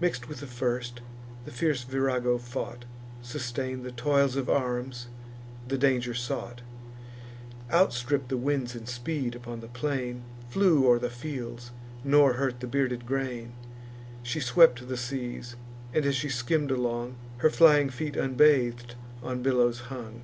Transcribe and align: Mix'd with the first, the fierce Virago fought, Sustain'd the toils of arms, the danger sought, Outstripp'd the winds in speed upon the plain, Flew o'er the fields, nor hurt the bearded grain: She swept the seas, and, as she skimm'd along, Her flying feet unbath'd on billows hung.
Mix'd 0.00 0.24
with 0.24 0.40
the 0.40 0.46
first, 0.46 1.02
the 1.44 1.50
fierce 1.50 1.82
Virago 1.84 2.38
fought, 2.38 2.86
Sustain'd 3.20 3.84
the 3.84 3.92
toils 3.92 4.34
of 4.34 4.48
arms, 4.48 5.08
the 5.66 5.76
danger 5.76 6.14
sought, 6.14 6.62
Outstripp'd 7.70 8.30
the 8.30 8.38
winds 8.38 8.74
in 8.74 8.86
speed 8.86 9.34
upon 9.34 9.60
the 9.60 9.68
plain, 9.68 10.22
Flew 10.48 10.86
o'er 10.88 10.98
the 10.98 11.10
fields, 11.10 11.70
nor 12.02 12.32
hurt 12.32 12.60
the 12.60 12.66
bearded 12.66 13.04
grain: 13.04 13.52
She 14.22 14.40
swept 14.40 14.88
the 14.88 14.96
seas, 14.96 15.54
and, 15.92 16.06
as 16.06 16.16
she 16.16 16.30
skimm'd 16.30 16.70
along, 16.70 17.16
Her 17.44 17.50
flying 17.50 17.90
feet 17.90 18.16
unbath'd 18.16 18.94
on 19.22 19.42
billows 19.42 19.80
hung. 19.92 20.22